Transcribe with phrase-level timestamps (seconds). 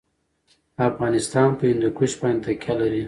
[0.89, 2.99] افغانستان په هندوکش باندې تکیه لري.